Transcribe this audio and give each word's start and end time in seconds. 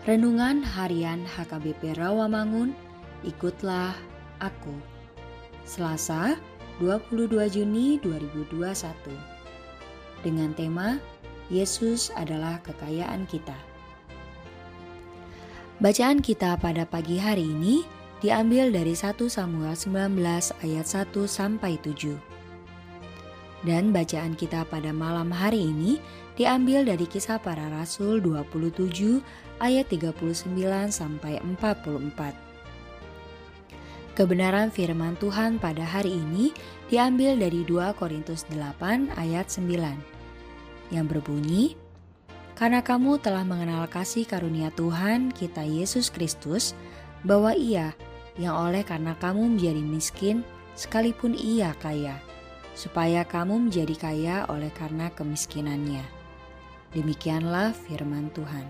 Renungan 0.00 0.64
Harian 0.64 1.28
HKBP 1.28 1.92
Rawamangun, 1.92 2.72
ikutlah 3.20 3.92
aku. 4.40 4.72
Selasa, 5.68 6.40
22 6.80 7.28
Juni 7.52 8.00
2021. 8.00 8.64
Dengan 10.24 10.56
tema 10.56 10.96
Yesus 11.52 12.08
adalah 12.16 12.64
kekayaan 12.64 13.28
kita. 13.28 13.52
Bacaan 15.84 16.24
kita 16.24 16.56
pada 16.56 16.88
pagi 16.88 17.20
hari 17.20 17.44
ini 17.44 17.84
diambil 18.24 18.72
dari 18.72 18.96
1 18.96 19.20
Samuel 19.28 19.76
19 19.76 20.16
ayat 20.64 20.86
1 20.88 21.12
sampai 21.28 21.76
7. 21.76 22.39
Dan 23.60 23.92
bacaan 23.92 24.32
kita 24.36 24.64
pada 24.64 24.88
malam 24.88 25.28
hari 25.28 25.68
ini 25.68 26.00
diambil 26.40 26.80
dari 26.88 27.04
kisah 27.04 27.36
para 27.36 27.68
rasul 27.68 28.16
27 28.24 29.20
ayat 29.60 29.84
39 29.92 30.56
sampai 30.88 31.36
44. 31.44 32.50
Kebenaran 34.16 34.72
firman 34.72 35.16
Tuhan 35.20 35.60
pada 35.60 35.84
hari 35.84 36.16
ini 36.16 36.52
diambil 36.88 37.36
dari 37.36 37.62
2 37.68 37.94
Korintus 38.00 38.48
8 38.48 39.12
ayat 39.16 39.46
9 39.48 40.90
yang 40.90 41.06
berbunyi 41.06 41.78
Karena 42.58 42.84
kamu 42.84 43.16
telah 43.24 43.40
mengenal 43.40 43.88
kasih 43.88 44.28
karunia 44.28 44.68
Tuhan 44.76 45.32
kita 45.32 45.64
Yesus 45.64 46.12
Kristus 46.12 46.76
bahwa 47.24 47.56
Ia 47.56 47.96
yang 48.36 48.52
oleh 48.52 48.84
karena 48.84 49.16
kamu 49.16 49.56
menjadi 49.56 49.80
miskin 49.80 50.44
sekalipun 50.76 51.32
Ia 51.32 51.72
kaya 51.80 52.20
supaya 52.74 53.26
kamu 53.26 53.68
menjadi 53.68 53.94
kaya 53.98 54.36
oleh 54.48 54.70
karena 54.72 55.10
kemiskinannya. 55.12 56.02
Demikianlah 56.90 57.70
firman 57.74 58.30
Tuhan. 58.34 58.66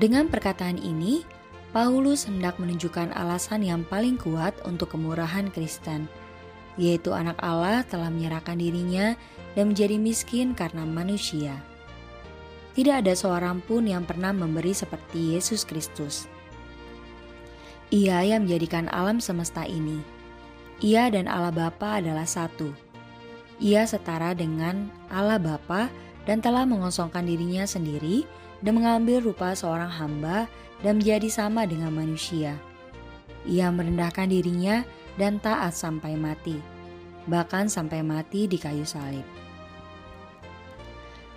Dengan 0.00 0.32
perkataan 0.32 0.80
ini, 0.80 1.22
Paulus 1.70 2.26
hendak 2.26 2.58
menunjukkan 2.58 3.14
alasan 3.14 3.62
yang 3.62 3.86
paling 3.86 4.18
kuat 4.18 4.56
untuk 4.66 4.96
kemurahan 4.96 5.52
Kristen, 5.52 6.10
yaitu 6.80 7.12
anak 7.12 7.36
Allah 7.44 7.84
telah 7.84 8.08
menyerahkan 8.08 8.58
dirinya 8.58 9.14
dan 9.54 9.70
menjadi 9.70 10.00
miskin 10.00 10.56
karena 10.56 10.82
manusia. 10.88 11.54
Tidak 12.74 13.04
ada 13.04 13.12
seorang 13.12 13.60
pun 13.60 13.84
yang 13.84 14.08
pernah 14.08 14.32
memberi 14.32 14.72
seperti 14.72 15.36
Yesus 15.36 15.68
Kristus. 15.68 16.26
Ia 17.90 18.22
yang 18.22 18.46
menjadikan 18.46 18.86
alam 18.94 19.18
semesta 19.18 19.66
ini. 19.66 19.98
Ia 20.78 21.10
dan 21.10 21.26
Allah 21.26 21.50
Bapa 21.50 21.98
adalah 21.98 22.22
satu. 22.22 22.70
Ia 23.58 23.82
setara 23.82 24.30
dengan 24.30 24.86
Allah 25.10 25.42
Bapa 25.42 25.90
dan 26.22 26.38
telah 26.38 26.62
mengosongkan 26.64 27.26
dirinya 27.26 27.66
sendiri 27.66 28.22
dan 28.62 28.78
mengambil 28.78 29.18
rupa 29.18 29.58
seorang 29.58 29.90
hamba 29.90 30.46
dan 30.86 31.02
menjadi 31.02 31.26
sama 31.28 31.66
dengan 31.66 31.90
manusia. 31.90 32.54
Ia 33.42 33.74
merendahkan 33.74 34.30
dirinya 34.30 34.86
dan 35.18 35.42
taat 35.42 35.74
sampai 35.74 36.14
mati, 36.14 36.62
bahkan 37.26 37.66
sampai 37.66 38.06
mati 38.06 38.46
di 38.46 38.54
kayu 38.54 38.86
salib. 38.86 39.26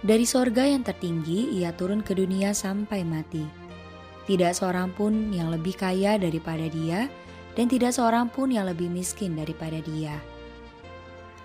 Dari 0.04 0.28
sorga 0.28 0.68
yang 0.68 0.84
tertinggi, 0.84 1.58
ia 1.58 1.72
turun 1.72 2.04
ke 2.04 2.12
dunia 2.12 2.52
sampai 2.52 3.08
mati. 3.08 3.63
Tidak 4.24 4.52
seorang 4.56 4.96
pun 4.96 5.32
yang 5.36 5.52
lebih 5.52 5.76
kaya 5.76 6.16
daripada 6.16 6.68
dia, 6.72 7.12
dan 7.54 7.70
tidak 7.70 7.92
seorang 7.92 8.32
pun 8.32 8.50
yang 8.50 8.66
lebih 8.66 8.88
miskin 8.88 9.36
daripada 9.36 9.78
dia. 9.84 10.18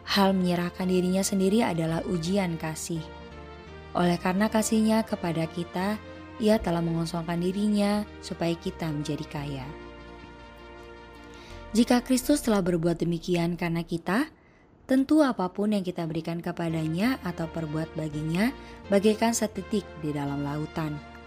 Hal 0.08 0.32
menyerahkan 0.32 0.88
dirinya 0.88 1.20
sendiri 1.20 1.60
adalah 1.60 2.00
ujian 2.08 2.56
kasih 2.56 3.02
oleh 3.96 4.14
karena 4.20 4.52
kasihnya 4.52 5.02
kepada 5.02 5.48
kita, 5.48 5.96
ia 6.38 6.60
telah 6.60 6.84
mengosongkan 6.84 7.40
dirinya 7.40 8.04
supaya 8.20 8.52
kita 8.52 8.86
menjadi 8.86 9.26
kaya. 9.26 9.66
Jika 11.72 12.00
Kristus 12.04 12.44
telah 12.44 12.62
berbuat 12.64 13.00
demikian 13.00 13.58
karena 13.58 13.84
kita, 13.84 14.28
tentu 14.88 15.20
apa 15.20 15.50
pun 15.52 15.74
yang 15.74 15.84
kita 15.84 16.06
berikan 16.08 16.40
kepadanya 16.40 17.20
atau 17.26 17.50
perbuat 17.50 17.92
baginya 17.98 18.54
bagaikan 18.88 19.36
setitik 19.36 19.84
di 20.00 20.14
dalam 20.14 20.46
lautan. 20.46 21.17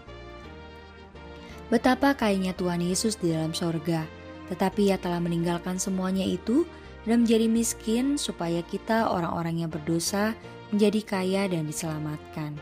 Betapa 1.72 2.12
kayanya 2.12 2.52
Tuhan 2.52 2.84
Yesus 2.84 3.16
di 3.16 3.32
dalam 3.32 3.56
sorga, 3.56 4.04
tetapi 4.52 4.92
ia 4.92 5.00
telah 5.00 5.24
meninggalkan 5.24 5.80
semuanya 5.80 6.20
itu 6.20 6.68
dan 7.08 7.24
menjadi 7.24 7.48
miskin 7.48 8.20
supaya 8.20 8.60
kita 8.60 9.08
orang-orang 9.08 9.64
yang 9.64 9.72
berdosa 9.72 10.36
menjadi 10.68 11.00
kaya 11.00 11.42
dan 11.48 11.64
diselamatkan. 11.64 12.52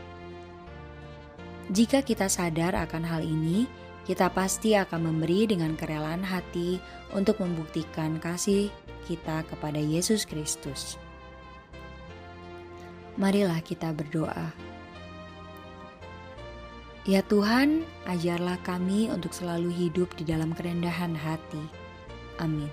Jika 1.75 2.07
kita 2.07 2.31
sadar 2.31 2.71
akan 2.87 3.03
hal 3.03 3.19
ini, 3.19 3.67
kita 4.07 4.31
pasti 4.31 4.79
akan 4.79 5.11
memberi 5.11 5.43
dengan 5.43 5.75
kerelaan 5.75 6.23
hati 6.23 6.79
untuk 7.11 7.43
membuktikan 7.43 8.15
kasih 8.15 8.71
kita 9.11 9.43
kepada 9.51 9.77
Yesus 9.77 10.23
Kristus. 10.23 10.95
Marilah 13.19 13.59
kita 13.59 13.91
berdoa. 13.91 14.70
Ya 17.01 17.25
Tuhan, 17.25 17.81
ajarlah 18.05 18.61
kami 18.61 19.09
untuk 19.09 19.33
selalu 19.33 19.73
hidup 19.73 20.13
di 20.13 20.21
dalam 20.21 20.53
kerendahan 20.53 21.17
hati. 21.17 21.65
Amin. 22.37 22.69